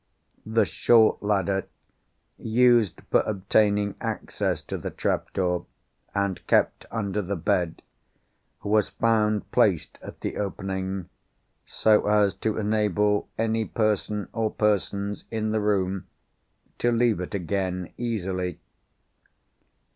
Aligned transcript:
The 0.47 0.65
short 0.65 1.21
ladder, 1.21 1.67
used 2.39 3.01
for 3.11 3.19
obtaining 3.19 3.93
access 4.01 4.63
to 4.63 4.75
the 4.75 4.89
trap 4.89 5.31
door 5.31 5.67
(and 6.15 6.43
kept 6.47 6.87
under 6.89 7.21
the 7.21 7.35
bed), 7.35 7.83
was 8.63 8.89
found 8.89 9.51
placed 9.51 9.99
at 10.01 10.21
the 10.21 10.37
opening, 10.37 11.07
so 11.67 12.07
as 12.07 12.33
to 12.37 12.57
enable 12.57 13.29
any 13.37 13.63
person 13.63 14.27
or 14.33 14.49
persons, 14.49 15.25
in 15.29 15.51
the 15.51 15.59
room, 15.61 16.07
to 16.79 16.91
leave 16.91 17.19
it 17.19 17.35
again 17.35 17.93
easily. 17.99 18.59